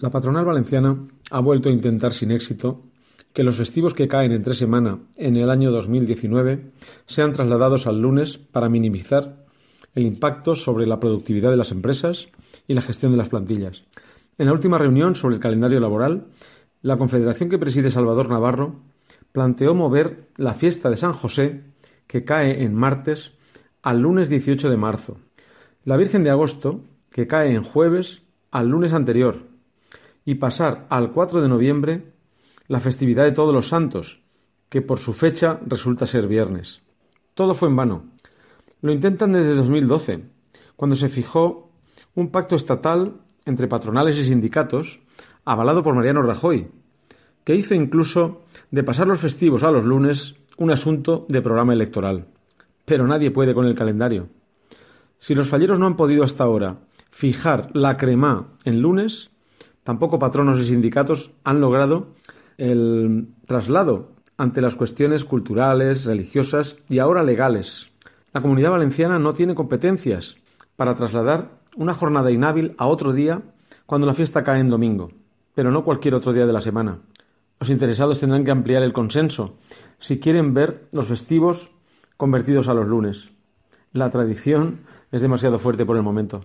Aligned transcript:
La 0.00 0.08
patronal 0.08 0.46
valenciana 0.46 0.96
ha 1.30 1.40
vuelto 1.40 1.68
a 1.68 1.72
intentar 1.72 2.14
sin 2.14 2.30
éxito 2.30 2.84
que 3.34 3.44
los 3.44 3.56
festivos 3.56 3.92
que 3.92 4.08
caen 4.08 4.32
entre 4.32 4.54
semana 4.54 4.98
en 5.16 5.36
el 5.36 5.50
año 5.50 5.70
2019 5.70 6.72
sean 7.04 7.32
trasladados 7.32 7.86
al 7.86 8.00
lunes 8.00 8.38
para 8.38 8.70
minimizar 8.70 9.44
el 9.94 10.06
impacto 10.06 10.54
sobre 10.54 10.86
la 10.86 10.98
productividad 11.00 11.50
de 11.50 11.58
las 11.58 11.70
empresas 11.70 12.28
y 12.66 12.72
la 12.72 12.80
gestión 12.80 13.12
de 13.12 13.18
las 13.18 13.28
plantillas. 13.28 13.82
En 14.38 14.46
la 14.46 14.54
última 14.54 14.78
reunión 14.78 15.14
sobre 15.16 15.34
el 15.34 15.40
calendario 15.42 15.80
laboral, 15.80 16.28
la 16.80 16.96
confederación 16.96 17.50
que 17.50 17.58
preside 17.58 17.90
Salvador 17.90 18.30
Navarro 18.30 18.76
planteó 19.32 19.74
mover 19.74 20.28
la 20.38 20.54
fiesta 20.54 20.88
de 20.88 20.96
San 20.96 21.12
José, 21.12 21.62
que 22.06 22.24
cae 22.24 22.62
en 22.64 22.74
martes, 22.74 23.32
al 23.82 24.00
lunes 24.00 24.30
18 24.30 24.70
de 24.70 24.76
marzo. 24.78 25.18
La 25.84 25.98
Virgen 25.98 26.24
de 26.24 26.30
Agosto, 26.30 26.80
que 27.10 27.26
cae 27.26 27.54
en 27.54 27.64
jueves, 27.64 28.22
al 28.50 28.68
lunes 28.68 28.94
anterior, 28.94 29.49
y 30.24 30.36
pasar 30.36 30.86
al 30.90 31.12
4 31.12 31.42
de 31.42 31.48
noviembre 31.48 32.12
la 32.68 32.80
festividad 32.80 33.24
de 33.24 33.32
Todos 33.32 33.54
los 33.54 33.68
Santos, 33.68 34.20
que 34.68 34.82
por 34.82 34.98
su 34.98 35.12
fecha 35.12 35.60
resulta 35.66 36.06
ser 36.06 36.28
viernes. 36.28 36.82
Todo 37.34 37.54
fue 37.54 37.68
en 37.68 37.76
vano. 37.76 38.04
Lo 38.82 38.92
intentan 38.92 39.32
desde 39.32 39.54
2012, 39.54 40.24
cuando 40.76 40.96
se 40.96 41.08
fijó 41.08 41.70
un 42.14 42.30
pacto 42.30 42.56
estatal 42.56 43.14
entre 43.44 43.68
patronales 43.68 44.18
y 44.18 44.24
sindicatos, 44.24 45.00
avalado 45.44 45.82
por 45.82 45.94
Mariano 45.94 46.22
Rajoy, 46.22 46.68
que 47.44 47.54
hizo 47.54 47.74
incluso 47.74 48.42
de 48.70 48.84
pasar 48.84 49.06
los 49.08 49.20
festivos 49.20 49.62
a 49.62 49.70
los 49.70 49.84
lunes 49.84 50.36
un 50.56 50.70
asunto 50.70 51.26
de 51.28 51.42
programa 51.42 51.72
electoral. 51.72 52.26
Pero 52.84 53.06
nadie 53.06 53.30
puede 53.30 53.54
con 53.54 53.66
el 53.66 53.74
calendario. 53.74 54.28
Si 55.18 55.34
los 55.34 55.48
falleros 55.48 55.78
no 55.78 55.86
han 55.86 55.96
podido 55.96 56.22
hasta 56.22 56.44
ahora 56.44 56.78
fijar 57.10 57.70
la 57.74 57.96
crema 57.96 58.48
en 58.64 58.80
lunes, 58.80 59.30
Tampoco 59.84 60.18
patronos 60.18 60.60
y 60.60 60.64
sindicatos 60.64 61.32
han 61.44 61.60
logrado 61.60 62.08
el 62.58 63.28
traslado 63.46 64.12
ante 64.36 64.60
las 64.60 64.74
cuestiones 64.74 65.24
culturales, 65.24 66.04
religiosas 66.04 66.76
y 66.88 66.98
ahora 66.98 67.22
legales. 67.22 67.90
La 68.32 68.42
comunidad 68.42 68.70
valenciana 68.70 69.18
no 69.18 69.34
tiene 69.34 69.54
competencias 69.54 70.36
para 70.76 70.94
trasladar 70.94 71.58
una 71.76 71.94
jornada 71.94 72.30
inhábil 72.30 72.74
a 72.78 72.86
otro 72.86 73.12
día 73.12 73.42
cuando 73.86 74.06
la 74.06 74.14
fiesta 74.14 74.44
cae 74.44 74.60
en 74.60 74.70
domingo, 74.70 75.10
pero 75.54 75.70
no 75.70 75.84
cualquier 75.84 76.14
otro 76.14 76.32
día 76.32 76.46
de 76.46 76.52
la 76.52 76.60
semana. 76.60 77.00
Los 77.58 77.70
interesados 77.70 78.20
tendrán 78.20 78.44
que 78.44 78.50
ampliar 78.50 78.82
el 78.82 78.92
consenso 78.92 79.58
si 79.98 80.20
quieren 80.20 80.54
ver 80.54 80.88
los 80.92 81.06
festivos 81.06 81.70
convertidos 82.16 82.68
a 82.68 82.74
los 82.74 82.86
lunes. 82.86 83.30
La 83.92 84.10
tradición 84.10 84.80
es 85.10 85.20
demasiado 85.20 85.58
fuerte 85.58 85.84
por 85.84 85.96
el 85.96 86.02
momento. 86.02 86.42